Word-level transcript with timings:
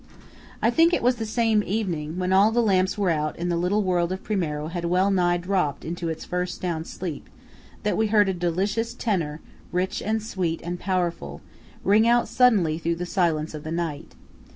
I 0.63 0.71
think 0.71 0.95
it 0.95 1.03
was 1.03 1.17
that 1.17 1.27
same 1.27 1.61
evening, 1.63 2.17
when 2.17 2.33
all 2.33 2.51
the 2.51 2.63
lamps 2.63 2.97
were 2.97 3.11
out 3.11 3.35
and 3.37 3.51
the 3.51 3.55
little 3.55 3.83
world 3.83 4.11
of 4.11 4.23
Primiero 4.23 4.69
had 4.69 4.85
well 4.85 5.11
nigh 5.11 5.37
dropped 5.37 5.85
into 5.85 6.09
its 6.09 6.25
first 6.25 6.59
sound 6.59 6.87
sleep, 6.87 7.29
that 7.83 7.95
we 7.97 8.07
heard 8.07 8.27
a 8.27 8.33
delicious 8.33 8.95
tenor, 8.95 9.41
rich 9.71 10.01
and 10.01 10.23
sweet 10.23 10.59
and 10.63 10.79
powerful, 10.79 11.41
ring 11.83 12.07
out 12.07 12.27
suddenly 12.27 12.79
through 12.79 12.95
the 12.95 13.05
silence 13.05 13.53
of 13.53 13.63
the 13.63 13.69
night. 13.71 14.15